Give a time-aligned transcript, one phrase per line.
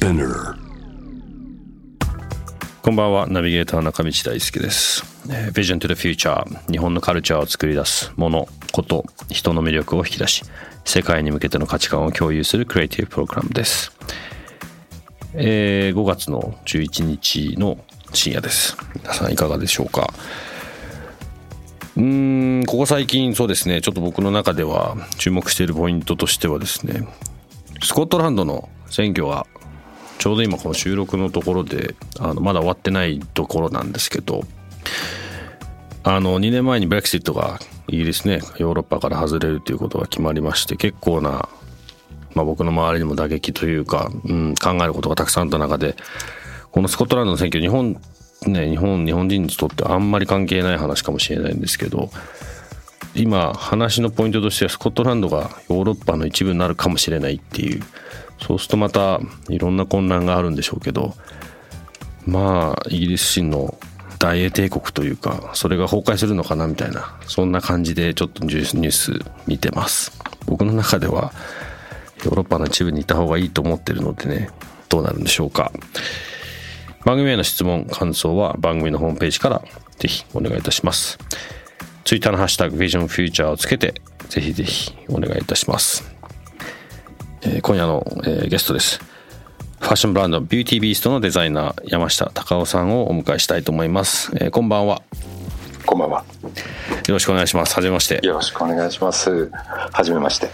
[0.00, 0.06] こ
[2.90, 3.26] んばんは。
[3.28, 5.04] ナビゲーター中道大輔です。
[5.52, 6.42] Vision to the Future
[6.72, 10.42] 日本のカルチャーを作り出すものこと人の魅力を引き出し
[10.86, 13.92] 世界に向けての価値観を共有するクリエイティブプログラムです、
[15.34, 18.78] えー、5月の11日の深夜です。
[18.96, 20.08] 皆さんいかがでしょうか？
[21.96, 23.82] うーんここ最近そうですね。
[23.82, 27.06] ちょっと僕の中では注目しているポイントとしてはですね
[27.82, 29.46] スコットランドの選挙が
[30.20, 34.44] ちょうど今この収録のところであのまだ終わってないところなんですけど
[36.02, 41.48] あの2年前にブレクシットがイギリスねヨーロッパから外れるということが決まりまして結構な、
[42.34, 45.96] まあ、僕の周りにも打撃というか、うん、考えることがたくさんあった中で
[46.70, 47.98] このスコットランドの選挙日本
[48.46, 52.10] ね日本日本人にとってあんまり関係ない話かもしれないんですけど
[53.14, 57.82] 今話のポイントとしてはスコットランドがヨーロッパの一部になるかもしれないっていう
[58.46, 61.14] そうするとまたいろんな混乱があるんでしょうけど
[62.26, 63.78] まあイギリス人の
[64.18, 69.12] 大英帝国というかそれが崩壊するのかなみたいなそんな感じでちょっとニュース
[69.46, 70.12] 見てます。
[70.46, 71.32] 僕の中では
[72.24, 74.50] ヨーロッパの一部にいた方がいいと思ってるのでね
[74.90, 75.72] どうなるんでしょうか。
[77.06, 79.62] 番組への質問感想は番組のホームページから
[79.96, 81.18] ぜひお願いいたします。
[82.04, 83.94] ツイッターのハッシュタグビジョンフューチャーをつけて
[84.28, 86.09] ぜひぜひお願いいたします。
[87.42, 89.00] えー、今夜の、えー、ゲストです。
[89.80, 94.30] ファッションブランドビューティービーストのデザイナー山下隆夫さんをお迎えしたいと思います。
[94.36, 95.02] えー、こんばんは。
[95.86, 96.24] こんばんは。
[97.08, 97.74] よろしくお願いします。
[97.74, 98.24] はじめまして。
[98.26, 99.50] よろしくお願いします。
[99.50, 100.50] はじめまして。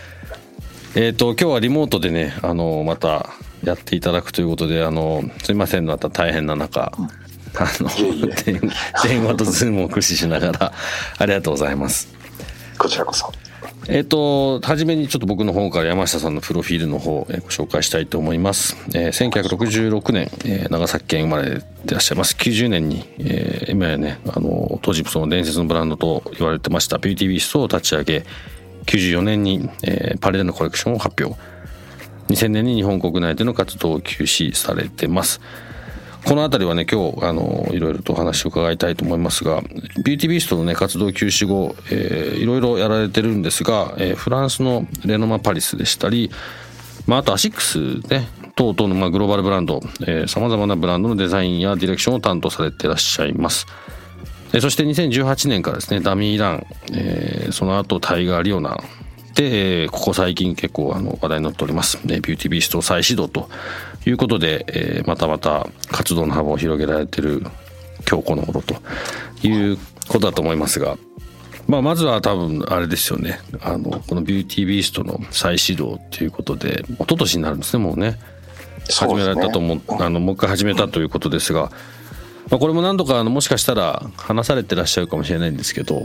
[0.94, 3.31] えっ、と今日はリモートでねあのまた
[3.65, 6.93] やっていただくということであのすいませんまた大変な中。
[6.99, 7.09] うん
[7.59, 7.89] あの
[9.09, 10.72] 電話と Zoom を駆使しながら
[11.19, 12.15] ありがとうございます。
[12.78, 13.33] こちらこそ。
[13.88, 18.76] えっ、と、はじめにちょっと僕の方から山下さんのプロフィールの方、えー、ご紹介したいと思います。
[18.94, 22.34] えー、1966年、えー、長崎県生まれでいらっしゃいます。
[22.34, 28.24] 90年に、えー、今やね、あの、当時その伝説のブランドと言われてましたビューティービーストを立ち上げ、
[28.86, 31.38] 94年に、えー、パリでのコレクションを発表。
[32.28, 35.41] 2000年に日本国内での活動を休止されてます。
[36.26, 46.32] この辺りはね、今日、あの、いろいろとお話を伺いたいと思いますが、ビューティービーストのね、活動休止後、えー、いろいろやられてるんですが、えー、フランスのレノマパリスでしたり、
[47.06, 53.69] まあ、あとアシックスね、等々のまあグローバルブランド、えー、様々なブランドのデザインやディレクションを担当されていらっしゃいます。
[54.53, 58.82] えー、そして2018年からですね、ダミーラン、えー、その後タイガー・リオナ
[59.36, 63.48] で、えー、ここ最近結構あの話題になっております、ね、ビューティービースト再始動と
[64.06, 67.43] いうことで、えー、またまた活動の幅を広げられている
[68.09, 68.75] 今日この頃と
[69.47, 69.77] いう
[70.09, 70.97] ことだと思いますが、
[71.67, 73.41] まあ、まずは多分あれですよね。
[73.61, 78.19] あのこのビューティービーストの再始動ということで一昨年になるんですねもうね。
[78.89, 81.72] 始められたと思う、ね、あのもう一回始めたということですが、
[82.50, 86.05] まあ、これも何度かあのもしかしたら話されてらっしゃるかもしれないんですけど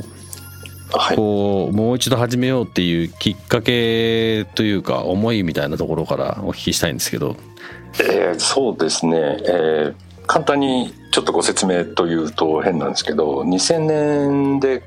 [0.93, 7.37] はい、こうもう一度始めようっていうきっかけというか思いみたいなところからお聞きしたいんですけど。
[7.99, 14.83] えー、そうですね、えー、簡単にちょっとご説明というと変なんですけど2000年で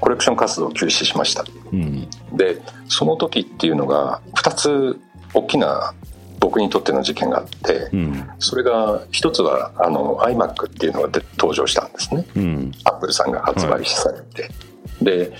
[0.00, 5.00] コレクション活動を休止しました、うん、でその時っていうのが2つ
[5.34, 5.92] 大きな
[6.38, 15.32] 僕にとっての事件があって、うん、それが一つはあの iMac っていうのが登場したんですね、うん、アップルさんが発売されて、はいで、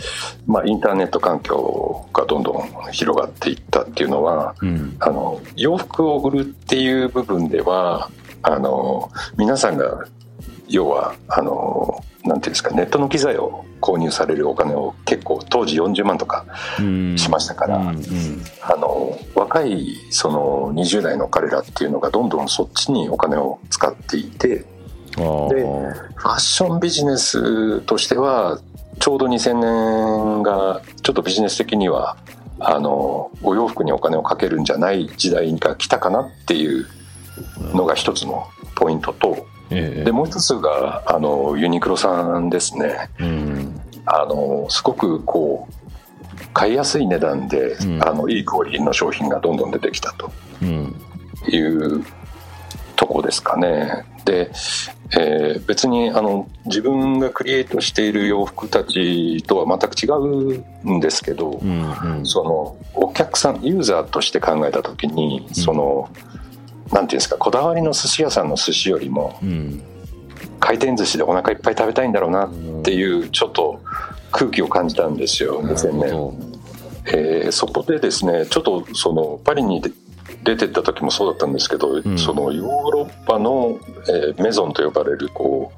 [0.47, 8.11] まあ、インターネット環境がどんどん広がっていったっていうのは、うん、あの洋服を売るっていう部分では
[8.43, 10.07] あの皆さんが
[10.69, 16.45] 要はあのなんていうんですかネットの機材を購入されるお金を結構当時40万とか
[17.17, 24.65] しましたから、うんうん、あの若いその20代の彼らっていうのがどんどんそっちにお金を使っていてで
[25.15, 28.61] ファッションビジネスとしては
[29.07, 32.17] ちょうど2000年がちょっとビジネス的には
[32.59, 36.89] あのお洋服にお金をかけるんじゃない時代が来たかなっていう
[37.73, 50.33] のが一つのポイントと、ええ、でもう一つがあのユニクロさんですね、うん、あのすごくこう買いやすい値段で、うん、あのいいクオリティの商品がどんどん出てきたと。
[50.61, 50.97] うん。
[51.49, 52.05] いう
[52.97, 54.05] とこですかね。
[54.25, 54.51] で、
[55.17, 60.07] えー、別にあの自分がクリエイトしている洋服たちとは全く違
[60.85, 66.11] うんですけど、うんうん、そのお客さんユーザーとして考えた時に、その
[66.93, 69.83] なんていうんですかこだわりの寿司屋さんの寿司よりも、うん、
[70.61, 73.81] 回転寿司でお腹いっぱい食べたいんだろうなっていうちょっと
[74.33, 76.57] 空気を感じたんですよ2000年。
[77.09, 79.81] えー、そこでですねちょっとそのパリに
[80.43, 83.79] 出てった時もそうだったんですけど、うん、そのヨーロッパの、
[84.09, 85.73] えー、メゾンと呼ばれるこ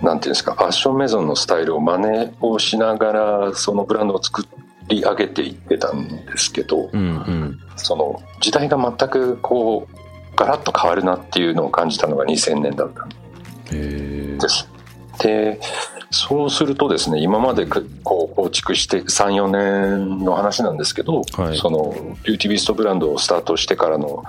[0.00, 4.46] うなんていうんですかファッションメゾンのスタイルを真似をしながらそのブランドを作
[4.88, 9.96] り上げていってたんですけど、うんうん、その時代が全くこう
[10.36, 13.08] ガラッと変わるなっていうのを感じたのが2000年だったん
[13.70, 14.68] です。
[15.18, 15.60] で
[16.10, 21.94] そうするとですね今までこう構築して34年の話なんですけど、はい、その
[22.24, 24.24] ビューティービストブランドをスタートしてからの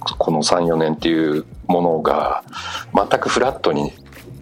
[0.00, 2.44] この34年っていうものが
[2.94, 3.92] 全くフラットに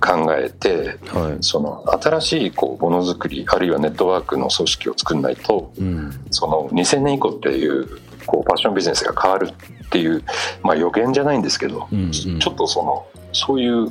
[0.00, 7.87] 考えて、はい、その新しいこうものづくりあるいはネットワークの組織を作んないと、うん、その2000年以降っていう
[8.26, 10.25] こうファッションビジネスが変わるっていう、
[10.62, 13.88] まあ、予言じゃないんですけど、うんうん、ちょっとそのそういう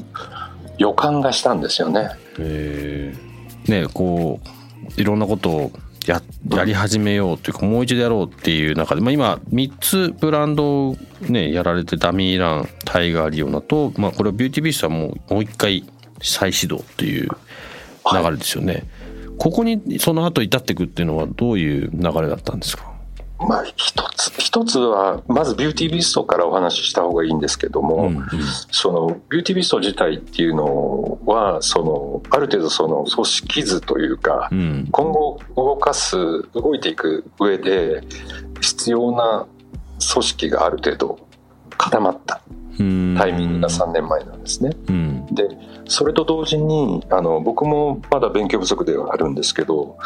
[0.81, 2.09] 予感がしたんですよね。
[2.39, 4.39] えー、ねこ
[4.97, 5.71] ういろんなことを
[6.07, 15.85] ややり始めようというかもう一度やろうっていう中で、まあ、今3つブランドをねやられてダミーランタイガーリオナと、まあ、これはビューティービーストはもうもう一回
[16.23, 17.29] 再始動っていう
[18.11, 18.83] 流れですよね、はい、
[19.37, 22.90] ここにその後至っていくっていうのはどういう流れだったんですか？
[23.47, 28.27] まあ、一つ、一つは、まずビューティービストからお話しした方がいいんですけども、うんうん、
[28.71, 36.15] その、ビューティービスト自体っていうのは、その、ある程度その組織図というか、うん、今後動かす、
[36.53, 38.03] 動いていく上で、
[38.61, 39.47] 必要な
[40.13, 41.19] 組織がある程度
[41.77, 42.41] 固まった
[43.17, 44.71] タイミングが3年前なんですね。
[44.87, 45.49] うん、で、
[45.87, 49.97] それと同時に、あの、僕もまだ勉強不足ではあるんですけど、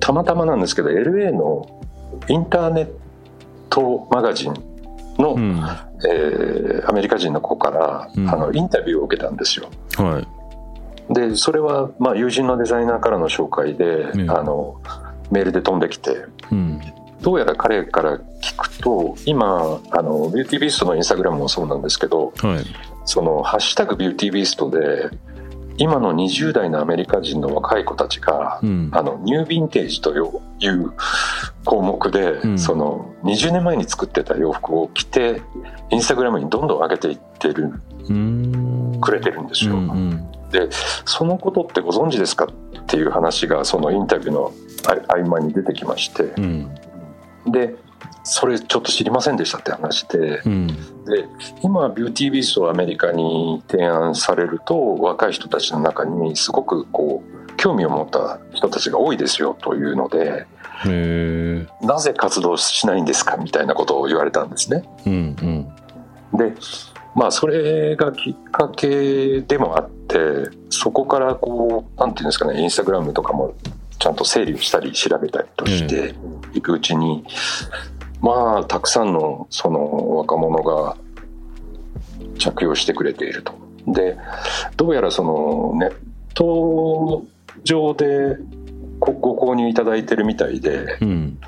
[0.00, 1.80] たまたまなんですけど、LA の
[2.28, 2.88] インターネッ
[3.70, 4.54] トマガジン
[5.18, 5.60] の、うん、
[6.08, 9.70] えー、アメリカ人の子から、うん、あのインタビューを受けたんですよ。
[9.96, 10.24] は
[11.10, 14.80] い、でそれは、まあ、友人のデザイナーからの紹介で、うん、あの
[15.30, 16.80] メールで飛んできて、うん、
[17.22, 22.64] どうやら彼から聞くと今あのビューティービーストのインスタグラムもそうなんですけど、はい、
[23.04, 25.10] その「ハッシュタグビューティービーストで
[25.78, 30.92] 今の20代のアメリカ人の若い子たちが、うん、あのニューヴィンテージという
[31.64, 35.42] 項目で、うん、その20年前に作ってた洋服を着て
[35.90, 37.72] インスタグラムにどんどん上げていってる
[39.00, 39.76] くれてるんですよ。
[39.76, 40.68] うんうん、で
[41.04, 44.52] そのことってご存知ですかっていう話がそのインタビューの
[45.08, 46.74] 合間に出てきまして、うん、
[47.46, 47.74] で
[48.22, 50.42] それちょっと知りませんでしたって話で。
[50.44, 50.74] うん、で
[51.62, 60.46] 今ビューティービーストをアメリカに提案されると若い人たちの中にすごくこう興味を持った人たちが多いですよというので
[61.80, 64.84] なぜ活動しないんですかみたいなことを言われたんですね。
[65.06, 65.72] うん
[66.32, 66.54] うん、で
[67.14, 73.54] まあそれがきっかけでもあってそこからこうなんていうんですかねインスタグラムとかも
[73.98, 76.14] ちゃんと整理したり調べたりとして
[76.52, 77.24] いくうちに、
[78.20, 80.96] まあたくさんのその若者が
[82.38, 83.52] 着用してくれていると。
[83.86, 84.16] で
[84.76, 85.94] どうやらそのネッ
[86.34, 87.24] ト
[87.62, 88.36] 上で
[88.98, 91.38] ご購入いただいてるみたいで、うん、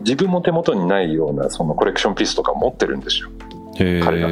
[0.00, 3.30] 自分も手元にないようなそのコレクションピースとか持ってるんですよ。
[4.04, 4.28] 彼ら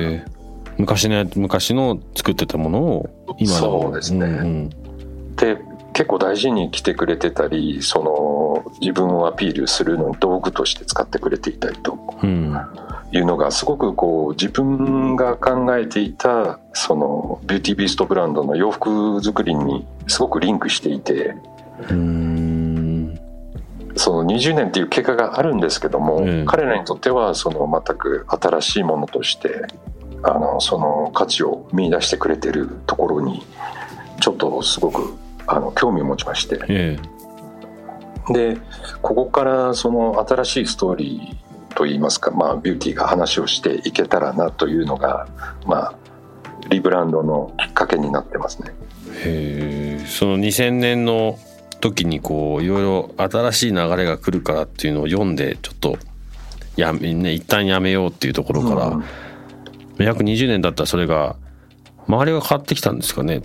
[0.79, 3.59] 昔の昔の作ってたものを今の。
[3.59, 4.71] そうですね、うんうん、
[5.37, 5.59] で
[5.97, 11.97] 結構大事に来てくれてたりその自分をアピールするのに道具として使ってくれていたりと
[13.13, 21.35] いうのがすごくこう自分が考えていたそのビューティービーストブランドの洋服作りにすごくリンクしていて
[23.97, 29.63] その20年っていう結果があるんですけども、うん、彼らにとってはその全く新しいものとして
[30.23, 33.43] あのその価値を見出してくれてるところに
[34.21, 36.99] ちょっとすごくあの興味を持ちまして、え
[38.31, 38.61] え、で
[39.03, 45.29] ここからその新しいストーリーといいますか、まあ、ビューティーが話をしていけたらなというのが、
[45.67, 45.95] まあ、
[46.71, 48.73] リブランドのきっかけになってますね。
[49.25, 51.39] へその2000年の
[51.81, 55.99] 時にこういろいろ新しい流れが来るからっていうのを読んでちょっと
[56.77, 59.05] やね一旦やめようっていうところから、うん、
[59.99, 61.37] 約20年だったらそれが
[62.07, 63.43] 周りが変わってきたんですかね？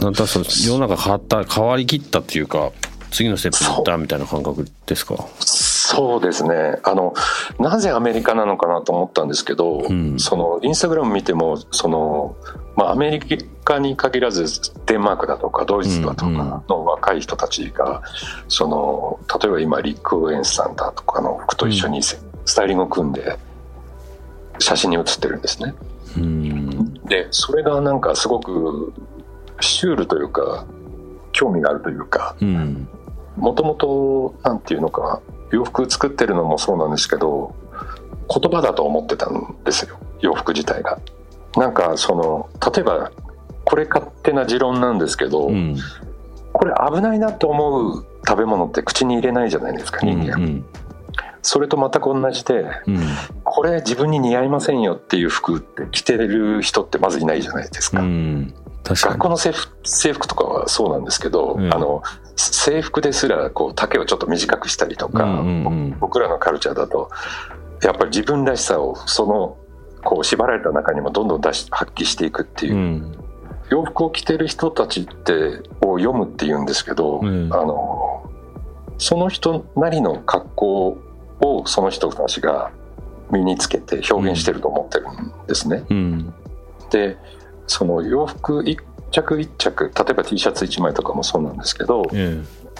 [0.00, 2.72] なんだそう世の中変わった変わりきったっていうか
[3.10, 5.16] 次のステップに行ったみたいな感覚ですか？
[5.40, 6.78] そうですね。
[6.84, 7.14] あの
[7.58, 12.36] なぜアメリカなのかなと思ったんですけど、うん、そのインスタグラム見てもその、
[12.76, 14.44] まあ、アメリカに限らず
[14.84, 18.00] デンマークだとかドイツだとかの若い人たちが、うんうん、
[18.48, 22.18] その例えば今リック・ウエンスさんだとかの服と一緒にス
[22.54, 23.38] タイリングを組んで
[24.58, 25.74] 写真に写ってるんですね。
[26.18, 28.92] うん、でそれがなんかすごく
[29.60, 30.66] シュールというか
[31.32, 32.36] 興味があるというか
[33.36, 37.54] もともとなんていうのか洋服作ってるのもそうなんですけど
[38.28, 40.98] 言葉だと思ってたんですよ洋服自体が。
[41.56, 43.10] なんかその例えば
[43.64, 45.76] これ勝手な持論なんですけど、うん、
[46.52, 50.36] これ危ないなと思う食べ物って口に入れないじゃないですか人間。
[50.36, 50.64] うんうん
[51.40, 53.00] それと全く同じで、うん、
[53.44, 58.00] これ自分に似合いませんよっていう服って着てる人ってまずいないじゃないですか。
[58.00, 58.54] うん、
[58.94, 62.02] 学校の制服制服とかはそうなんですけど、うん、あの
[62.36, 67.10] 制服ですらこう丈をちょっと短くしたりとか、うんうんうん、僕らのカルチャーだと
[67.82, 69.56] やっぱり自分らしさをその
[70.04, 73.18] こう縛られた中にもどんどん出し発揮していくっていう、うん、
[73.70, 78.30] 洋服を着てる人たちってを読むっていうんですけど、うん、あの
[78.98, 80.98] その人なりの格好
[81.40, 82.70] をその人たちが
[83.30, 85.84] 身につけて表現してると思ってるんですね。
[85.90, 86.34] うん、
[86.90, 87.16] で
[87.68, 88.78] その洋服一
[89.12, 92.04] 着一着例えば T シャツ1枚とかもそうなんですけど、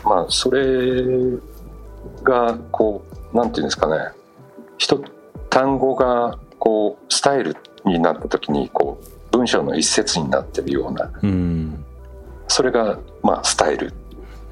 [0.04, 1.38] まあそれ
[2.24, 4.12] がこうなんていうんですかね。
[4.78, 5.00] 一
[5.50, 11.84] 単語がこうスタイルになった時にこう文章の一節になってるような、うん、
[12.48, 13.92] それがまあスタイル、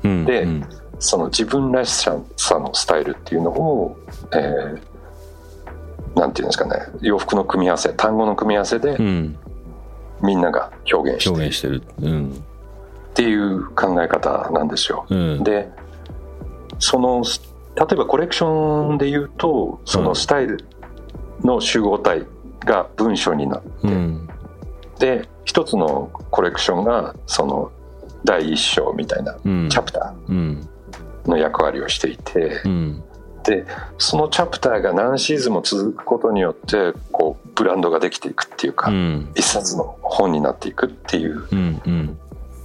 [0.04, 1.92] うん、で、うん、その自分らし
[2.36, 3.96] さのスタイルっていうのを、
[4.32, 6.86] えー、なんていうんですかね。
[7.00, 8.96] 洋服の組み合わせ単語の組み合わせで、
[10.22, 15.06] みんなが表現して表現してる、うん、っていう考え方なんですよ。
[15.42, 15.68] で
[16.78, 17.22] その
[17.76, 20.64] 例えばコレクションで言うとそのスタイル
[21.42, 22.26] の集合体
[22.64, 24.28] が文章になって、うん、
[24.98, 27.70] で一つのコレクションがその
[28.24, 30.66] 第一章みたいなチャプター
[31.26, 33.04] の役割をしていて、うん、
[33.46, 33.64] で
[33.96, 42.18] そのチャプターが何シーズンも続くことによってこうブランドができていくっていうか、うん、一冊の本になっていくっていう、うんうん、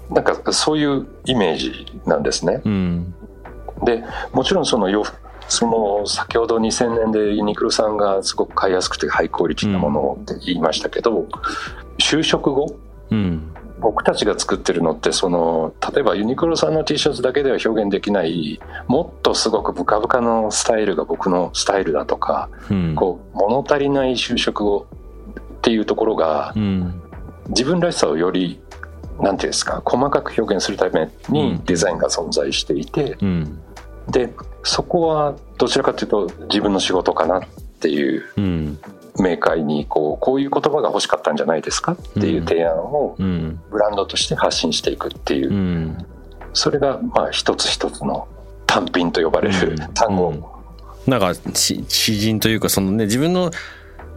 [0.10, 2.62] なんかそういうイメージなんですね。
[3.84, 11.28] でもちろんその洋服その先ほど2000年でユニクロさんがすごく買いやすくてハイクオリティなものって言いましたけど、うん、
[12.00, 24.88] 就職後、うん、僕たちが作ってるのってその例えばユニクロさんの T シャツだけでは表現できないもっとすごくブカブカのスタイルが僕のスタイルだとか、うん、こう物足りない就職後
[25.58, 26.56] っていうところが、
[27.50, 28.60] 自分らしさをより
[29.20, 33.16] なんていうんですか細かく表現するためにデザインが存在していて、
[34.10, 34.34] で
[34.64, 37.44] そこはどちらかというと自分の仕事かなっ
[37.80, 38.80] ていう、うん、
[39.20, 41.94] メーカーにこうこういう言葉が欲しかったんじゃないですか？
[41.94, 43.16] っていう提案を
[43.70, 46.06] ブランドとして発信していくっていう、うん、
[46.54, 48.28] それがまあ一つ一つの
[48.66, 50.44] 単品と呼ばれる単語、うん、
[51.12, 51.84] なんか詩
[52.20, 53.52] 人というかそのね自分の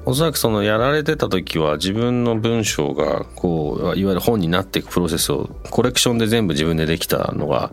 [0.06, 7.72] おそらくそのやられてた時は自分の文章がこういわゆる本になっていくプロセスをコレクションで全部自分でできたのが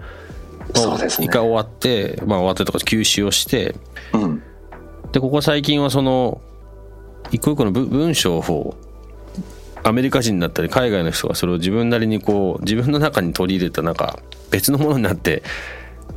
[0.74, 1.28] そうですね。
[1.28, 3.76] 一回終わって、まあ終わってとか休止をして、
[4.14, 4.42] うん、
[5.12, 6.40] で、ここ最近はその、
[7.32, 8.76] 一個一個の文章を、
[9.84, 14.20] アメリカ人だったり海外の人がそれを自分なりにこう、自分の中に取り入れたなんか
[14.52, 15.44] 別のものになって、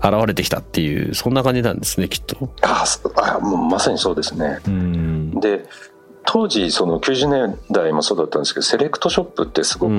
[0.02, 2.50] 現れてきたっていうそんな感じなんですねきっと。
[2.62, 2.85] あ
[3.16, 4.59] あもうまさにそうですね。
[5.40, 5.66] で
[6.26, 9.92] 当時その90年代もそうだったんですけどセレクトショップってすごく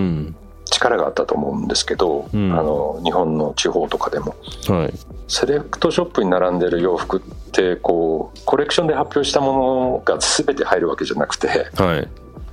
[0.71, 4.35] 力があったと思うんですけど、うん、あの日本の地方とかでも、
[4.67, 4.93] はい、
[5.27, 12.07] セレクトショップに並んでる洋服ってこうコレクションで発表したものが全て入るわけじゃなくて、はい、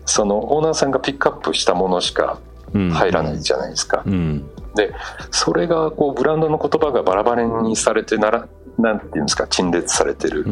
[0.06, 2.38] そのオーナーさんがピックアップしたものしか
[2.72, 4.02] 入らないじゃないですか。
[4.06, 4.94] うん、で
[5.30, 10.44] それがこうブランドの言葉がバラバラにされてならなんていうんですか陳列されてる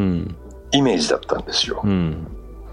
[0.73, 1.81] イメージだったんですよ。
[1.85, 2.27] うん。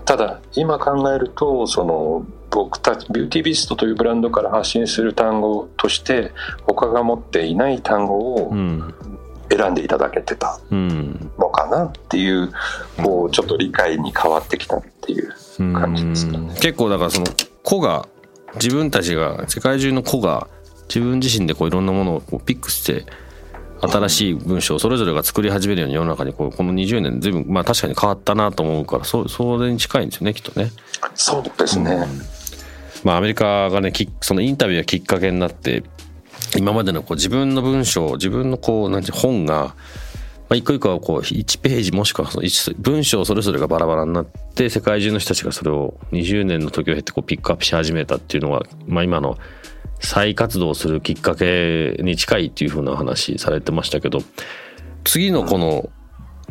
[0.06, 6.32] ただ今考えるとその僕たちビューティービストというブランドから発信する単語として
[6.66, 8.54] 他が持っていない単語を
[9.50, 12.52] 選んでいただけてたのかなっていう,、
[13.02, 15.34] こうちょっと理解に変わってきたっていう
[15.74, 16.56] 感じですかね。
[16.60, 17.28] 結構だからその
[17.64, 18.08] 子が
[18.56, 20.48] 自分たちが世界中の子が
[20.88, 23.06] 自分自身でこういろんなものをピックして
[23.82, 30.72] 新しい文章をそれぞれが作り始めるように世の中にこうこの20年随分まあ確かに変わったなと思うからそそれに近いんですよねきっとね。
[31.14, 32.37] そうですね、うん
[33.04, 35.84] まあ、アメリカがねそのインタビューがきっかけになって
[36.58, 39.76] 今までのこう自分の文章自分のこうなんて本が
[40.50, 49.38] まあ、一個一個はこう1ページもしくはその文章それぞれがバラバラになって世界中の人たちがそれを20年の時を経てこうピックアップし始めたっていうのが、まあ、今の
[50.00, 54.20] 再活動するきっかけに近いっていうふうな話されてましたけど
[55.04, 55.90] 次のこの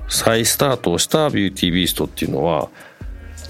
[0.09, 2.69] 再スタートをしたビューティービーストっていうのは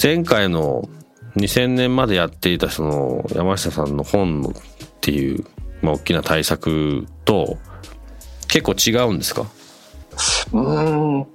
[0.00, 0.88] 前回の
[1.36, 4.54] 2000年までやっていたその山下さんの本っ
[5.00, 5.44] ていう、
[5.82, 7.58] まあ、大きな対策と
[8.48, 9.46] 結構違うんですか？
[10.52, 11.26] うん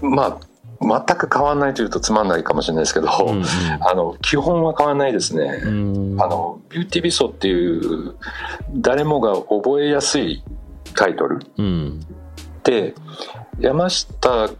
[0.00, 3.44] まあ全く変わらないというとつまんないかもしれないですけど、うんうん、
[3.80, 5.60] あの基本は変わらないですね。
[5.62, 8.16] あのビューティービソっていう
[8.74, 10.42] 誰もが覚えやすい
[10.96, 12.00] タイトル、うん、
[12.64, 12.94] で
[13.60, 14.50] 山下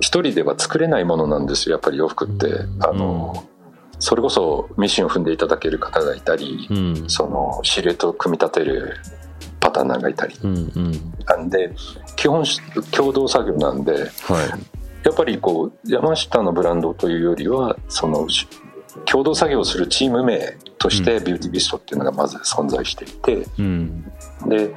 [0.00, 2.48] 一人では作れないものなんですよやっぱり洋服って。
[2.80, 3.46] あの
[4.02, 8.96] それこそミシンを踏んでいただける方がいたり、うん、そのシルエットを組み立てる
[9.60, 11.72] パターンなんかいたり、うんうん、なんで
[12.16, 12.44] 基本
[12.90, 14.06] 共同作業なんで、はい、
[15.04, 18.26] やっぱりこう山下のブランドというよりはその
[19.04, 24.02] 共同作業するチーム名としてビューティービストっていうのがまず存在していて、うん、
[24.48, 24.74] で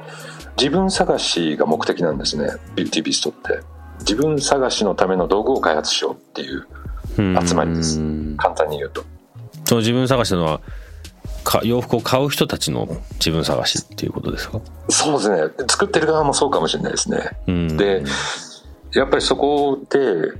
[0.56, 3.60] 自分探しが目的なんですねビューティービストって。
[4.00, 6.66] 自分探しのための道具を開発しようっていう
[7.16, 7.98] 集まりです。
[8.36, 9.04] 簡単に言うと
[9.66, 10.62] その自分探しのは
[11.44, 14.60] か洋服を買う人たちの自分探しっていうことですか？
[14.88, 15.52] そうですね。
[15.68, 17.36] 作ってる側もそうかもしれないですね、
[17.76, 18.02] で
[18.92, 20.32] やっぱりそこで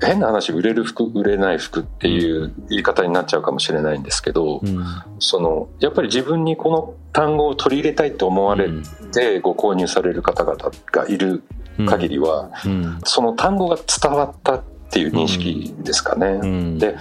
[0.00, 4.84] 変な話売れる服売れない服っていう言い方になっちゃうかもしれないんですけど、うん、
[5.18, 8.68] そのやっぱり自分にこの単語を取り入れたいと思われ
[9.12, 11.42] てご購入される方々がいる
[11.88, 16.96] 限りは、うん、その単語が伝わったっていう認識ですかね、うん、で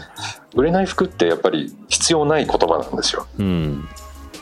[0.56, 3.26] 売れない服ってやっぱり必要ない言葉なんですよ、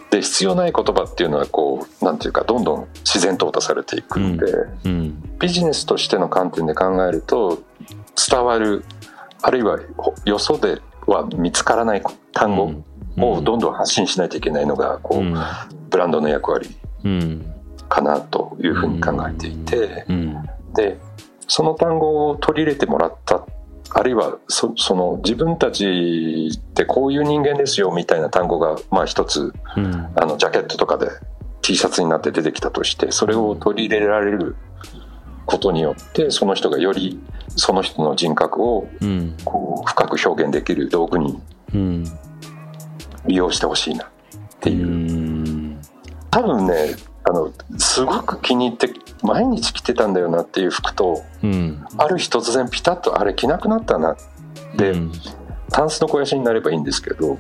[0.10, 4.46] で必要ない言葉っていうのはこうなんていうかどんどん自然淘汰されていくので、
[5.40, 7.62] ビジネスとしての観点で考えると
[8.30, 8.84] 伝わる
[9.44, 9.80] あるいは
[10.26, 12.84] よそでは見つからない単語
[13.18, 15.24] をどんどん発信しないといけないのがこう、
[15.90, 16.70] ブランドの役割
[17.88, 20.06] かなというふうに考えていて、
[20.74, 20.98] で
[21.48, 23.46] その単語を取り入れてもらった
[23.92, 29.80] あるいはその自分たちってこういう人間ですよみたいな単語がまあ一つ、あ
[30.26, 31.08] のジャケットとかで
[31.62, 34.56] T シャツになって出てきたとしてそれを取り入れられる
[35.46, 37.20] ことによってその人がより
[37.56, 38.90] その人の人格を
[39.46, 41.40] こう深く表現できる道具に
[43.28, 44.08] 利用してほしいなっ
[44.60, 45.78] ていう。
[46.32, 46.96] 多分ね
[47.28, 48.90] あのすごく気に入って
[49.24, 51.24] 毎日着てたんだよなっていう服と、
[51.98, 54.18] ある日突然ピタッとあれ着なくなったなっ
[54.78, 54.94] て、
[55.72, 57.38] タンスの肥やしになればいいんですけど、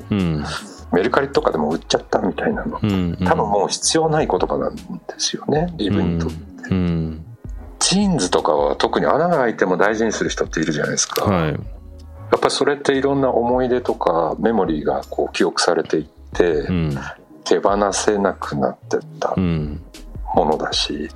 [0.91, 4.81] メルカリとかでも売っちゃったみたいなの、多分もう必要ない言葉なんで
[5.17, 7.25] すよね自分にとって。
[7.79, 11.59] ジーンズとかは特に穴が開いても大事にする人っているじゃないですか、はい、やっ
[12.39, 16.97] ぱりそれっていろんな思い出とかメモリーがこう記憶されていって、うん、
[17.45, 21.09] 手放せなくなってったものだし、うん、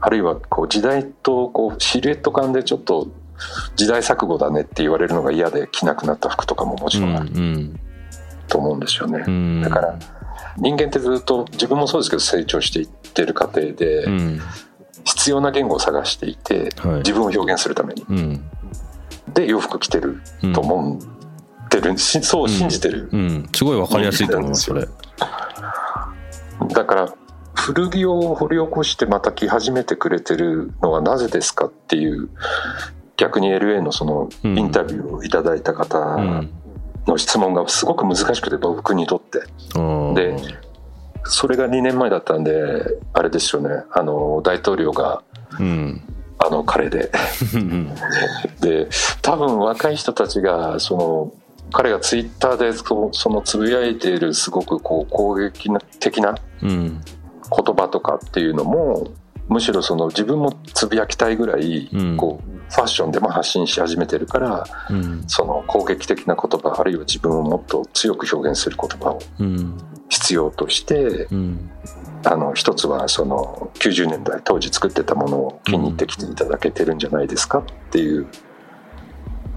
[0.00, 3.08] あるいはこう時代とこうシルエット感でちょっと
[3.76, 7.30] 時代錯誤だねって言われるのが嫌で着なくなった服とかももちろんある
[8.48, 9.98] と思うんですよね、うん、だから
[10.56, 14.06] 人間ってずっと自分もそうですけど成長していってる過程で、
[15.04, 18.50] 必要な言語を探していて、はい、自分を表現するために、うん、
[19.34, 20.20] で洋服着てる
[20.54, 24.88] と思ってる、うん、そう信じてる、うん、すごい分かりやすいと思いますそれ
[26.68, 27.14] だから
[27.54, 32.28] 古着を掘り起こしてまた着始めてくれてるのはなぜですかっていう
[33.16, 36.16] 逆に LA のそのインタビューをいただいた方
[37.06, 39.40] の質問がすごく難しくて僕にとって。
[40.14, 40.36] で
[41.24, 42.52] それが2年前だったんで
[43.12, 43.84] あれですよね。
[43.90, 45.22] あの大統領が、
[45.58, 46.00] うん、
[46.38, 47.10] あの彼で。
[48.62, 48.88] で
[49.20, 51.32] 多分若い人たちがその
[51.72, 59.08] 彼がツイッターでそのつぶやいているすごくこう攻撃的な言葉とかっていうのも、
[59.48, 64.64] むしろその自分もつぶやきたいぐらいこうファッションでも発信し始めてるから、
[65.26, 69.20] その攻撃的な言葉あるいは自分をもっと強く表現する言葉を
[70.08, 71.70] 必要として、うん、
[72.24, 78.26] あの一つはその90年代当時作ってたものを気に入ってきていただけてるんじゃないですかっていう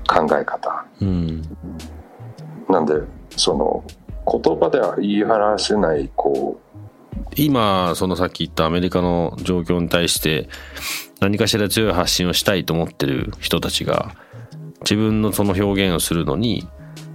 [0.07, 1.41] 考え方、うん、
[2.69, 2.93] なんで
[3.35, 3.83] その
[4.29, 6.71] 言葉では言い表せないこう
[7.35, 10.49] 今そのさっき言ったアメリカの状況に対して
[11.19, 14.15] 何かしら強い発信をしたいと思ってる人たちが
[14.81, 16.67] 自分のその表現をするのに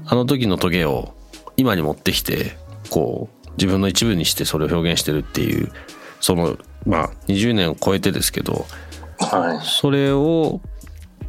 [0.06, 1.14] あの時のトゲを
[1.56, 2.56] 今に持ってきて
[2.90, 5.72] こう自分の一部にしてそれを表現してるっていう
[6.20, 8.66] そのまあ20年を超えてですけど
[9.18, 10.60] はい、それを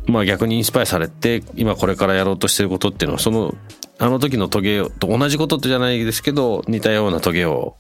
[0.06, 3.56] まあ逆にインスパイアされて今これからやろうとしてることっていうのはその
[4.00, 7.76] あの時のトゲと同じことってじゃないですけど似たようなトゲを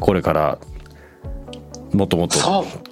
[0.00, 0.58] これから
[1.92, 2.38] もっともっと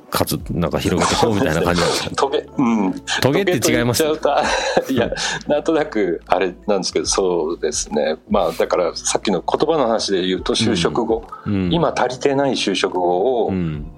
[0.09, 1.81] かつなんか広げていこうみたいな感じ。
[1.81, 2.95] なんですか、トゲうん。
[3.21, 4.03] トゲって違います？
[4.03, 5.11] いや
[5.47, 8.17] なんとなくあれなんですけどそうですね。
[8.31, 11.55] まあだからさっきの言葉の話で言うと就職後、うん。
[11.55, 13.53] うん、今足りてない就職後を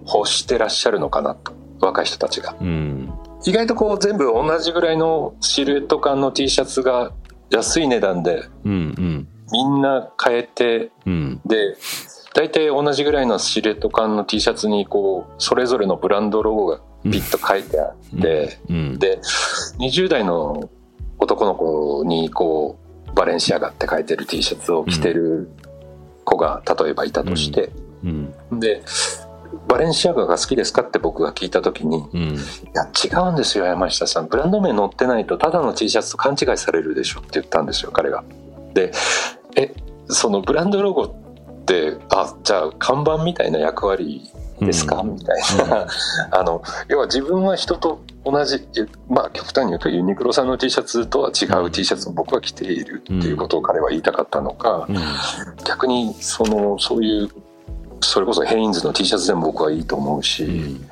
[0.07, 1.57] 欲してらっしゃるのかなと。
[1.81, 3.09] 若い人たちが、うん、
[3.45, 7.13] 意外とこう全部同じぐらいのシルエット感の T シャツが
[7.51, 10.91] 安い値段で、うんうん、みんな買えて、
[11.47, 11.77] で
[12.35, 18.77] 大体同じぐらいのシルエット感の T シャツにこうそれぞれのブランドロゴがピッと書いてあって、うん。
[18.77, 19.21] うん、で
[19.79, 20.71] 20代の
[21.19, 25.51] 男の子にこうバレンシアガって書いてる T シャツを着てる
[26.25, 27.71] 子が例えばいたとして、
[28.53, 28.83] で
[29.67, 32.38] バレンシアガが好きですかって僕が聞いた時に、うん、い
[32.75, 34.29] や違うんですよ山下さん。
[34.29, 38.23] ブランド名載ってないとただの T シャツと勘違いされるでしょって言ったんですよ彼が。
[38.75, 38.93] で
[39.57, 39.75] え
[40.09, 41.14] そのブランドロゴ
[41.69, 44.23] ってあじゃあ看板みたいな役割
[44.61, 45.87] ですか、うん、みたいな、
[46.33, 48.67] あの要は自分は人と同じ
[49.09, 54.97] まあ極端に言うとユニクロさんの T シャツとは違う T シャツを僕は着ているっていうことを彼は言いたかったのか、うん、
[55.65, 57.31] 逆にそのそういう
[58.01, 60.89] それこそヘインズの T シャツでも僕はいいと思うし、うん、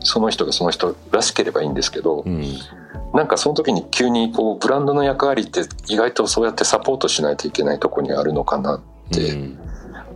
[0.00, 2.44] その人がその人らしければいいんですけど、うん、
[3.14, 9.36] なんかその時に急にこうブランドの役割って意外とそうやってサポートしないといけないとこにあるのかなって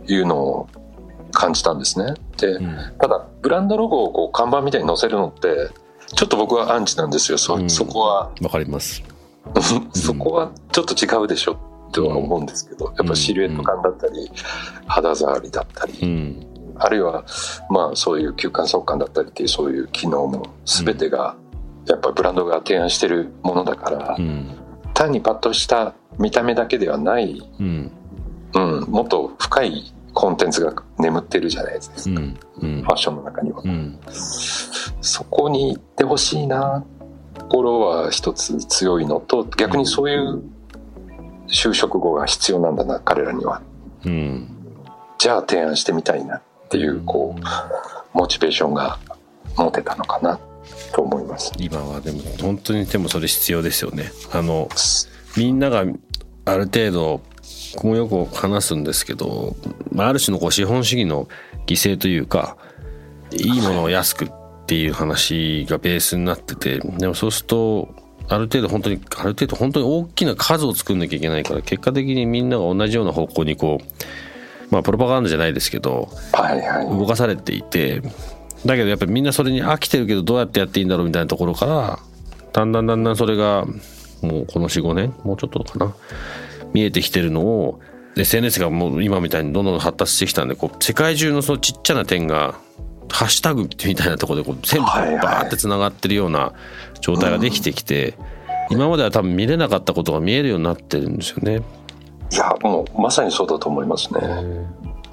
[0.07, 0.67] いうのを
[1.31, 2.13] 感じたんですね。
[2.37, 2.59] で、
[2.99, 5.69] ただブランドロゴをこう看板みたいに載せるのって
[6.15, 7.37] ちょっと僕はアンチなんですよ。
[7.37, 8.31] そ,、そこは。
[8.41, 9.03] わかります。
[9.93, 11.57] そこはちょっと違うでしょ
[11.91, 14.31] とは思うんですけど、やっぱシルエット感だったり、
[14.87, 17.23] 肌触りだったり、あるいは
[17.69, 21.35] まあそういう吸汗速乾だったりっていうそういう機能も全てが
[21.87, 24.17] やっぱブランドが提案してるものだから、
[24.93, 27.91] 単にパッとした見た目だけではない、うん
[28.59, 33.99] もっと深いコンテンツが眠ってるじゃないですか、うん、ファッションの中には、うん、
[35.01, 36.85] そこに行ってほしいな
[37.39, 40.43] 心は一つ強いのと逆にそういう
[41.47, 43.61] 就職後が必要なんだな彼らには、
[44.05, 44.47] うん、
[45.17, 48.99] じゃあ提案してみたいなっていうこうモチベーションが
[49.57, 50.39] 持てたのかな
[50.93, 51.51] と思います。
[51.57, 54.11] 今はでも本当にでもそれ必要ですよね。
[54.31, 54.69] あの
[55.37, 55.83] みんなが
[56.45, 57.21] ある程度
[57.75, 59.55] 僕もよく話すんですけど、
[59.91, 61.27] まあ、ある種のこう資本主義の
[61.65, 62.57] 犠牲というか
[63.31, 64.31] いいものを安くっ
[64.65, 67.95] ていう話がベースになっててでもそうすると
[68.29, 78.01] ある程度本当にある程度本当に大きな数を作んなきゃいけないから結果的にみんなが同じような方向にこうまあプロパガンダじゃないですけど、はいはい、動かされていて
[78.65, 81.99] だけどやっぱりみんなそれに飽きてるけどどうやってやっていいんだろうみたいなところから
[82.53, 83.65] だんだんだんだんそれが
[84.21, 85.93] もうこの45年もうちょっとかな
[86.73, 87.79] 見えてきてるのを
[88.17, 92.55] SNS がもう今みたいにどんどん発達してきたんでこう世界中のそのちっちゃな点が
[93.09, 96.53] ハッシュタグみたいなところでこう全部バーってつながってるような
[97.01, 98.15] 状態ができてきて、
[98.71, 101.61] 今までは多分見れなかったことが見えるようになってるんですよね。
[102.31, 104.19] いやもうまさにそうだと思いますね。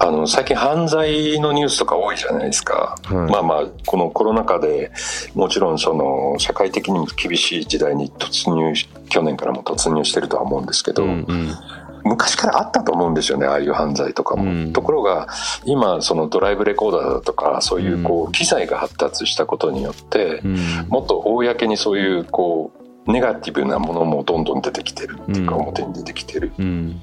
[0.03, 4.91] あの最近犯罪のニュースとか多いじゃないですか、はい、まあまあこのコロナ禍で
[5.35, 8.73] もちろんその社会的にも厳しい時代に突入
[9.09, 11.51] 去年からも突入してるとは思うんですけど、うんうん。
[12.03, 15.27] 昔からあったと思うんですよねああいう犯罪とかも、うん、ところが
[15.65, 22.71] 今そのドライブレコーダーだとかそういうこう機材が発達したことによって、うん、もっと公にそういうこ
[23.05, 24.43] うネガティブなものもどん。
[24.43, 27.01] どん出てきてるっていうか表に出てきてる、うん、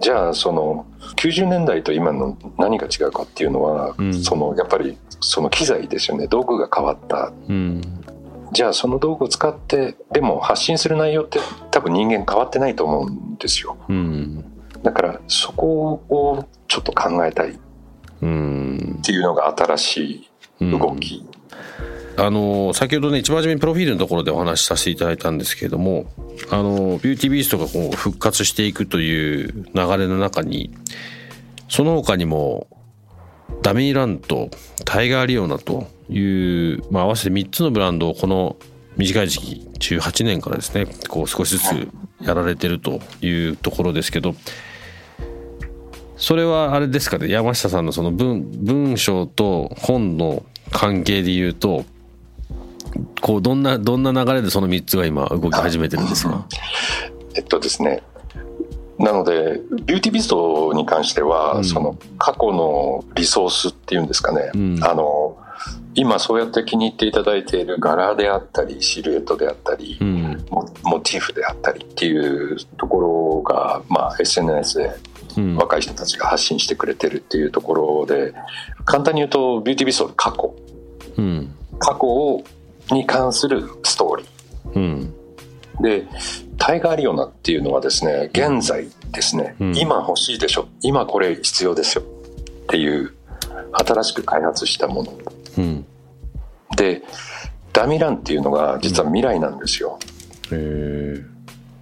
[0.00, 6.26] じゃあその90年代と今の何が違うかっていうのは、うん、そのやっぱりその機材ですよね。
[6.28, 7.82] 道具が変わった、うん、
[8.52, 14.44] じゃあその道具を使ってでも発信する内容って多分人間変わってないと思うんですよ、うん、
[14.82, 17.54] だからそこをちょっと考えたいっ
[18.20, 20.28] ていうのが新し
[20.60, 21.26] い動き、
[22.18, 26.06] あの先ほどね一番初めにプロフィールのところでお話しさせていただいたんですけれども
[26.50, 30.76] あのビューティービーストがこう復活していくという流れの中に
[31.68, 32.66] その他にも
[33.62, 34.50] ダミーランと
[34.84, 38.56] タイガーリオナという、まあ、合わせて3つのブランドをこの
[38.96, 41.88] 短い時期18年からですねこう少しずつ
[42.20, 44.34] やられてるというところですけど
[46.16, 51.84] それはあれですかね山下さんのその文文章と本の関係で言うと
[53.20, 56.46] こうどんなどんな流れでその3つが今動き始めてるんですか？
[57.34, 58.02] えっとですね。
[58.98, 65.38] なのでビューティービストに関しては、うん、その過去のリソースっていうんですかね、うん、あの
[65.94, 74.90] 今そうやって気に入っていただいている柄であったりシルエットであったり、うん、モモチーフであったりっていうところが、まあ、SNS で
[75.56, 78.34] 若い人たちが発信してくれてるっていうところで
[78.84, 80.56] 簡単に言うとビューティービスト過去、
[81.18, 82.42] うん、過去
[82.90, 84.28] に関するストーリー、
[84.74, 85.14] うん、
[85.80, 86.06] で
[86.58, 93.14] タイガー・リオナっていうのはですね現在ですね、うん、今欲しいでしょ今これ必要ですよっていう
[93.72, 95.12] 新しく開発したもの、
[95.58, 95.86] うん、
[96.76, 97.02] で
[97.72, 99.98] ダミランっていうのが実は未来なんですよ、
[100.50, 101.30] うん、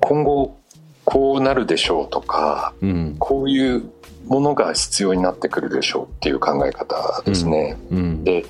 [0.01, 0.59] 今後
[1.05, 3.90] こうなるでしょうとか、うん、こういう
[4.27, 7.77] ものが必要になってくるでしょうっていう考え方ですね、
[8.25, 8.45] で、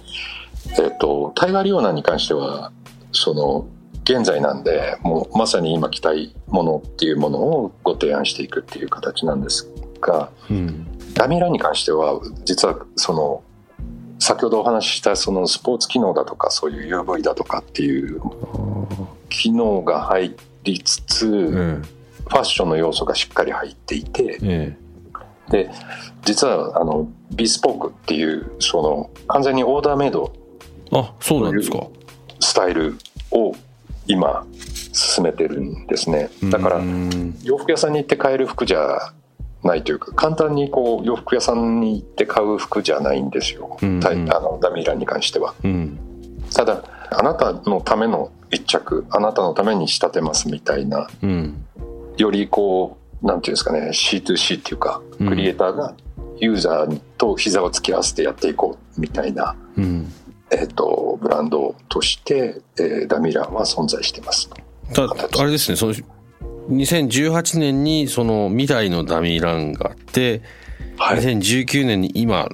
[0.72, 2.72] えーと、タイガー・リオナに関しては
[3.12, 3.66] その
[4.04, 9.68] 現在なんでもうまさに今着たいものっていうものをご提案していくっていう形なんです
[10.00, 13.42] が、うん、ダミーランに関しては実はその
[14.18, 18.20] 先ほどお話ししたそのスポーツ機能だとかそういう UV だとかっていう
[19.28, 24.76] 機能が入りつつ、うん、ファッションの要素がしっかり入っていて、え
[25.50, 25.70] え、で
[26.24, 30.32] 実はあのビスポークっていうその完全にオーダーメイド
[30.98, 31.86] あそうなんですか。
[32.40, 32.96] スタイル
[33.30, 33.54] を
[34.06, 34.46] 今
[34.92, 36.30] 進めてるんですね。
[36.44, 36.82] だから
[37.42, 39.12] 洋服屋さんに行って買える服じゃ
[39.66, 45.98] ないというか簡単にこう洋服屋さんに行って買う服じゃないんですよ、うんうん、あのダミーランに関しては、うん、
[46.54, 51.64] ただあなたのための一着あなたのために仕立てますみたいな、うん、
[52.16, 55.94] よりこうなんていうんですかね C2C っていうかクリエイターが
[56.38, 60.12] ユーザーと膝を突き合わせてやっていこうみたいな、うん、
[60.50, 64.48] えーと、ブランドとして、えー、ダミランは存在してます。
[64.92, 65.04] た
[65.40, 65.94] あれですねその
[66.70, 70.42] 2018年にその未来のダミーランがあって、
[70.96, 72.48] はい、2019年に今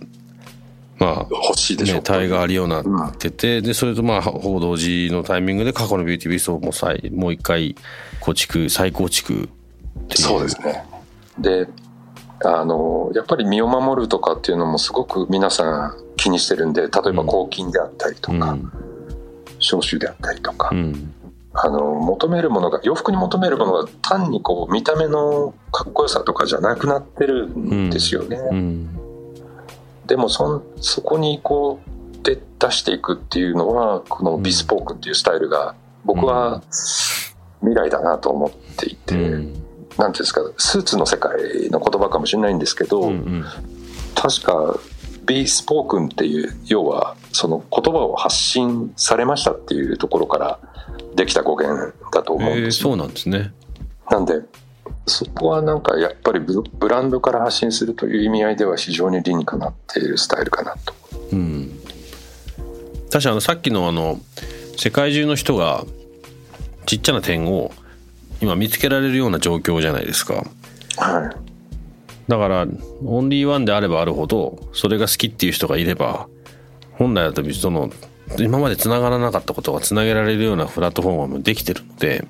[0.98, 7.74] まあ、欲しいでしょ、ね、タイガー・リオナってて、うん、でそれとまあ報道時のタイミングで過去のビューティービストをもう再もう一回
[8.20, 9.48] 構築再構築
[10.14, 10.85] そうですね。
[11.38, 11.66] で
[12.44, 18.72] あのやっぱり身を守るとかっていうのもすごく皆さん気にしてるんで例えば抗菌であったりとか、うん、
[19.58, 21.12] 消臭であったりとか、うん、
[21.52, 28.37] あの求めるものが洋服に求めるものが単にこう見た目のかっこよさとかじゃなくなってるんですよね。
[28.37, 28.88] うん、
[30.06, 36.62] でもそそこにこうで出していくっていうのはこのビスポークっていうスタイルが僕は
[37.61, 43.44] 未来だなと思っていて、うん、なんていうんですかスーツの世界の言葉かもしれないんですけど、うんうん、
[44.14, 44.78] 確か
[45.26, 50.58] ビースポークンっていう要はその言葉を発信されましたっていうところから
[51.14, 53.52] できた語源だと思うんですそうなんですね
[54.11, 54.42] なんで
[55.06, 60.94] そこはなんかやっぱりブランドから発信するという意味合いでは非常に理にかなっているスタイルかなと。
[61.32, 61.70] うん、
[63.11, 64.20] 確かあのさっきのあの
[64.76, 65.85] 世界中の人が
[66.87, 67.72] ちっちゃな点を
[68.40, 70.44] 今見つけられるような状況じゃないですか。
[70.98, 71.51] はい。
[72.28, 72.66] だから
[73.04, 76.28] オンリーワンであればあるほどそれが好きっていう人がいれば
[76.92, 77.90] 本来だとその
[78.38, 82.24] 今までつながらなかったことがつなげられるようなプラットフォームもできてるので、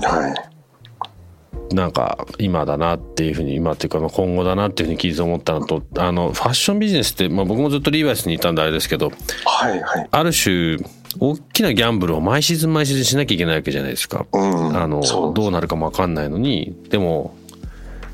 [0.00, 9.10] はい、なんか今だなっていうふうに今っていうか今後だなっていうふうに聞いて思ったのとあのファッションビジネスって、まあ、僕もずっとリーバイスにいたんであれですけど、
[9.44, 10.78] はいはい、ある種
[11.18, 14.26] 大きなギャンブルを毎シーズン毎シーズンしなきゃいけないわけじゃないですか。
[14.32, 17.35] うん、あのどうなるかも分かんないのにでも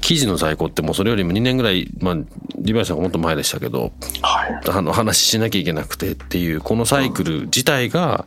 [0.02, 2.16] 記事の在庫ってもうそれよりも2年ぐらい、まあ、
[2.56, 8.26] リバイスがもっと前でしたけど、はい、あの話しなきゃいけなくてっていうこのサイクル自体が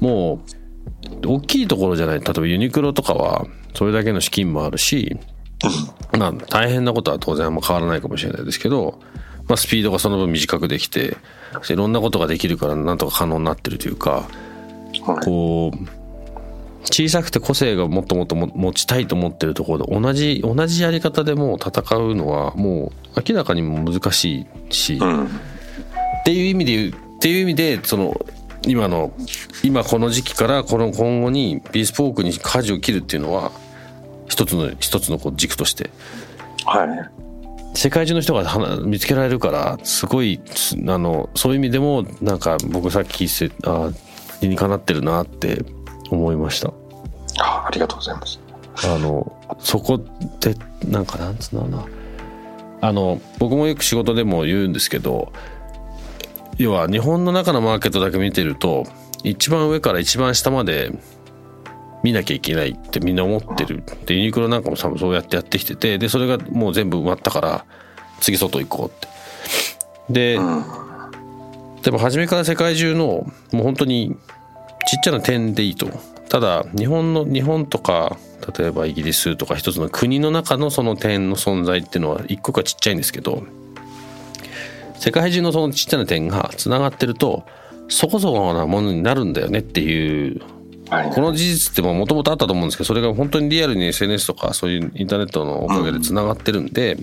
[0.00, 0.44] も
[1.22, 2.20] う大きいところじゃない。
[2.20, 5.16] 例えばユニクロとかはそれだけの資金もあるし、
[6.18, 9.00] まあ、大変なことは当然も変わらないかもしれないですけど、
[9.46, 11.16] まあ、スピードがその分短くできて
[11.70, 14.28] いろんなことができるからなんとか可能になってるというか、
[15.22, 16.03] こう
[16.84, 25.28] 小さくて個性がもっともっと持ちたいと思ってるところで同じ同じやり方でもう戦うのはもう明らかにも難しいし、うん、っ
[26.24, 28.14] ていう意味で言うっていう意味でその
[28.66, 29.12] 今の
[29.62, 33.50] 今この時期からこの今後にビースポークに舵を切るっていうのは
[34.28, 35.90] 一つの一つのこう軸として、
[36.66, 40.40] はい、世界中の人が見つけられるからすごい
[40.86, 43.26] あのそういう意味でもなんか僕さっき
[43.64, 43.90] あ
[44.40, 45.64] 理にかなってるなって
[46.10, 46.72] 思いました。
[47.40, 48.40] あありがとうございます。
[48.84, 49.98] あのそこ
[50.40, 50.54] で
[50.86, 51.88] なんかなんつうんだろう
[52.80, 52.88] な。
[52.88, 55.32] あの僕もよく仕事でも言うんですけど
[56.58, 58.84] 要は日本の中のマーケットだけ見てると
[59.22, 60.92] 一番上から一番下まで
[62.02, 63.82] 見なきゃいけないってみんな思ってる。
[64.04, 67.64] でユニクロなんかも多分そうやってやってきててでそれがもう全部埋まったから
[68.20, 69.14] 次外行こうって。
[70.10, 70.38] で、
[71.82, 74.14] でも初めから世界中のもう本当に
[74.86, 75.88] ちっちゃな点でいいと
[76.28, 78.16] ただ日本の日本とか
[78.58, 83.44] 例えばイギリスとか一つの国の中のその点の存在っていうのは一個がちっちゃいんですけど
[84.96, 87.44] 世界中のそのちっちゃな点がつながってると
[87.88, 90.40] そこそこなものになるんだよねっていう
[91.14, 96.98] この事実ってもともとあったと思うんですけどそれが本当にリアルに SNS とかそういうインターネットのおかげでつながってるんで、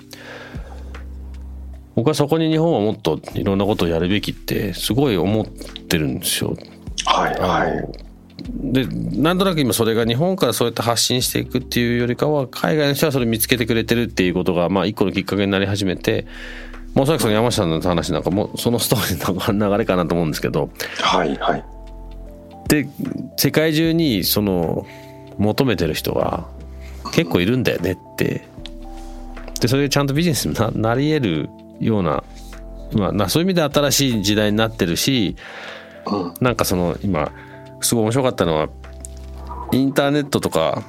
[1.96, 6.56] 僕はそこに日本はもっといろんなことをやるべきってすごい思ってるんですよ。
[7.06, 8.12] はいはい。
[8.48, 16.26] でなんとなく今それが日本からそうやって発信していくっていうよりかは海外の人はそれ見つけてくれてるっていうことがまあ一個のきっかけになり始めて
[16.94, 20.70] もうそらくその山下さんの話なんかもそのストーリーの流れかなと思うんですけど。
[21.00, 21.64] はいはい。
[22.68, 22.88] で
[23.38, 24.86] 世界中にその
[25.38, 26.48] 求めてる人が
[27.14, 28.48] 結構いるんだよねって。
[29.60, 32.24] でそれでちゃんとビジネスにななり得るような、
[32.94, 35.36] まあ、そういう意味で新しい時代になってるし、
[36.40, 37.32] なんかその今
[37.82, 38.70] すごい面白かったのは
[39.72, 40.84] インターネットとか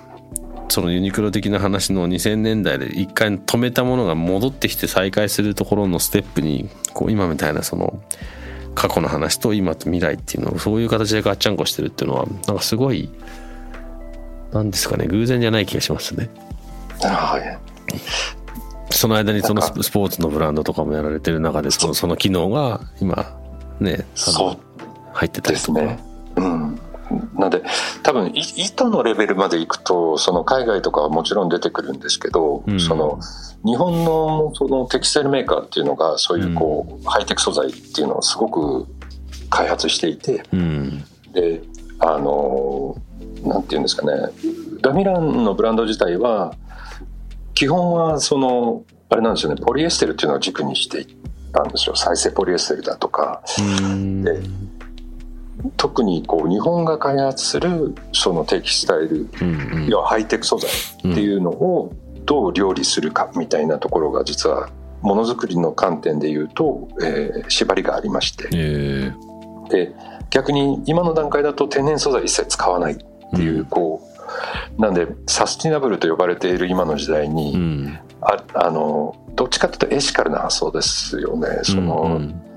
[0.68, 8.03] そのユニクロ的な話の2000年代で一回止めたものが戻ってきて再開するところのステップにこう今みたいなその
[8.75, 13.11] 過去の話と今と未来っていうのをそういう形でガッチャンコしてるっていうのはなんかすごい
[14.53, 16.31] なんですかね偶然じゃない気がしますね。
[17.03, 17.59] はい。
[18.90, 23.38] その間にそのスポーツのブランドとかもやられてる中でそのその機能が今
[23.81, 24.71] ねそう
[25.12, 25.81] 入ってたりとか。
[25.81, 25.98] ですね。
[26.37, 26.81] うん。
[27.35, 27.62] なんで
[28.03, 32.81] 多分い糸のレベルまでいくとその海外とかはもちろん出てくるんですけど、うん。
[32.81, 33.18] その
[33.64, 38.87] 日本のそのテキスタイルメーカーっていうのがそういうこう、ハイテク素材っていうのをすごく
[39.51, 41.05] 開発していてうん。
[41.33, 41.62] で
[41.98, 42.96] あの
[43.44, 44.31] なんていうんですかね。
[44.81, 46.55] ダミランのブランド自体は
[47.55, 49.61] 基本はそのあれなんですよね。
[49.61, 51.07] ポリエステルっていうのを軸にしていっ
[51.53, 51.94] たんですよ。
[51.94, 53.42] 再生ポリエステルだとか。
[53.83, 54.25] うん。
[54.25, 54.40] で
[55.76, 61.92] 特にこう日本が開発するそのテキスタイルうん要はハイテク素材っていうのを
[62.24, 64.70] どう料理するかみたいなところが実は
[65.02, 68.48] ものづくりの観点で言うと、えー縛りがありまして。
[68.54, 69.12] え
[69.68, 69.70] え。
[69.70, 69.94] で
[70.30, 73.64] 逆に今の段階だと天然素材一切使わないっていう、うん。
[73.66, 74.00] こ
[74.78, 77.98] うなんでサスティナブルと呼ばれている今の時代に、うん。
[78.20, 81.48] ああのどっちかというとエシカルな発想ですよね。
[81.64, 82.51] その、うん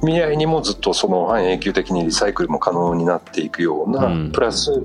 [0.00, 4.32] 未来にもずっとその半永久的にリサイクルも可能になっていくような、うん。
[4.32, 4.82] プラス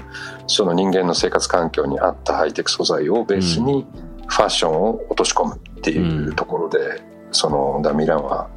[0.48, 3.86] その人間の生活環境に合ったハイテク素材をベースに
[4.28, 7.02] ファッションを落とし込むっていうところで、
[7.32, 8.50] そのダミランは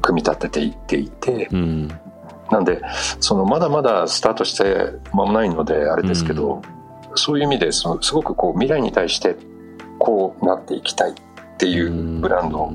[0.00, 1.88] 組み立てていっていて、うん。
[2.50, 2.82] なんで
[3.20, 6.62] そのまだまだスタートして間もないのであれですけど、
[7.14, 9.36] そういう意味でそのすごくこう未来に対して
[9.98, 11.14] こうなっていきたいっ
[11.58, 12.72] ていうブランド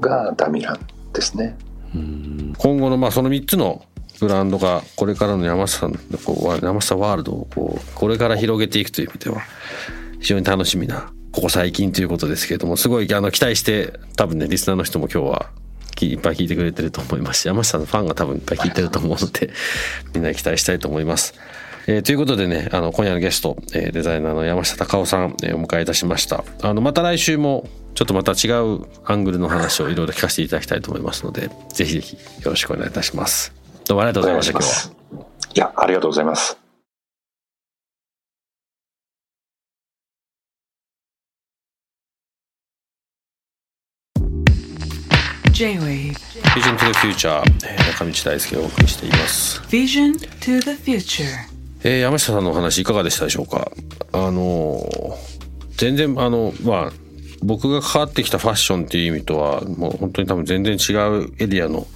[0.00, 0.80] がダミラン
[1.12, 1.56] ですね。
[2.58, 3.84] 今後のまあその3つの
[4.20, 9.42] ブランドがこれからの山下さんのこう山下ワールドをこうこれから広げていくという意味では
[10.20, 15.50] 非常に楽しみなここ最近ということですけれどもすごいあの期待して多分ねリスナーの人も今日は
[16.00, 19.50] いっぱい聞いてくれてると思いますし山下さんのファンが多分いっぱい聞いてると思うので
[20.14, 21.34] みんなに期待したいと思います。
[21.88, 26.42] えーということでね、あの、今夜のゲスト、えーデザイナーの山下隆夫さん、えーお迎えいたしました。
[26.62, 33.54] あの、また来週も、ちょっとまた違うアングルの話をいろいろ聞かせていただきたいと思いますので、ぜひぜひよろしくお願いいたします。
[33.88, 34.92] どうもありがとうございました、今日は。
[35.54, 36.58] いや、ありがとうございます。
[45.52, 46.12] J-Wave
[46.54, 49.58] Vision to the Future、えー中道大輔がお送りしています。
[49.70, 51.24] Vision to the future
[51.82, 53.72] えー山下さんのお話いかがでしたでしょうか？
[54.12, 55.14] あのー
[55.78, 57.05] 全然あのまあ
[57.46, 61.86] 僕が関わってきたファッションっていう意味とはもう本当に多分全然違うエリアの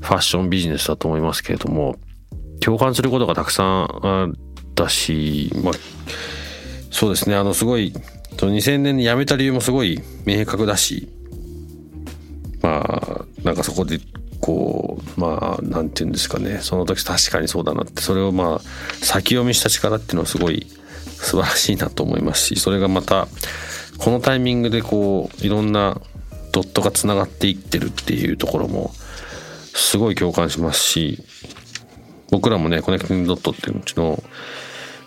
[0.00, 1.96] ファッションビジネスだと思いますけれども
[2.60, 3.66] 共感することがたくさん
[4.06, 4.34] あっ
[4.74, 5.74] たしまあ
[6.92, 7.92] そうですねあのすごい
[8.38, 11.08] その2000年に辞めた理由もすごい明確だし
[12.62, 13.98] まあなんかそこで
[14.40, 18.58] こうまあなんて言うんですかねその時確かにそうだなってそれをまあ
[19.04, 20.66] 先読みした力っていうのはすごい
[21.22, 23.28] 素晴らしいなと思いますしそれがまた
[24.02, 26.00] このタイミングでこういろんな
[26.50, 28.90] ドットがつながっていってるっていうところも
[29.74, 31.18] すごい共感しますし
[32.30, 34.22] 僕らもねコネクティングドットっていううちの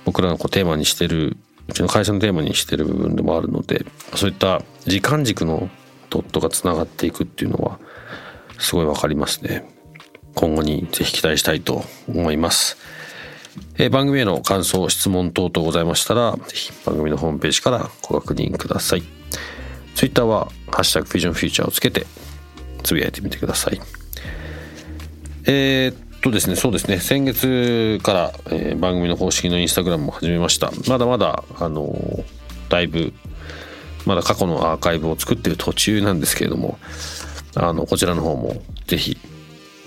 [0.05, 1.35] 僕らのこうテーマにしてる
[1.67, 3.85] うちの会社のテーマにしてる部分でもあるので
[4.15, 5.69] そういった時間軸の
[6.09, 7.79] ドットがつながっていくっていうのは
[8.59, 9.69] すごいわかりますね。
[10.35, 12.77] 今後にぜひ期待したいと思います、
[13.77, 19.03] えー番組への感想質問等々ございましたらぜひ番組のホームページからご確認ください。
[19.95, 22.05] Twitter は「ハッシュタグフィジョンフューチャー」をつけて
[22.83, 23.79] つぶやいてみてください。
[25.45, 26.99] えー、っとですねそうですね。
[26.99, 30.71] 先月から、えー、番組の公式のインスタグラムも始めました。
[30.87, 32.23] まだまだあのー、
[32.69, 33.13] だいぶ
[34.05, 36.77] まだ過去のアーカイブを作ってる途中なんですけれども
[37.55, 39.17] あのこちらの方もぜひ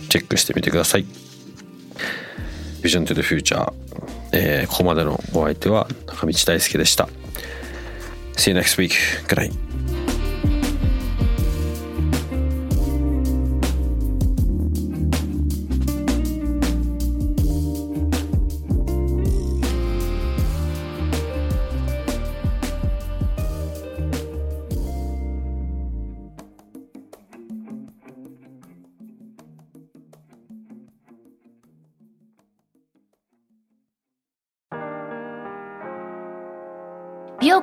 [0.08, 1.27] チェックしてみてください。
[2.82, 3.72] ビジョントゥーフューチャー、
[4.32, 7.08] えー、ここまでのお相手は中道大輔でした
[8.36, 8.92] See you next week.
[9.26, 9.67] Good night.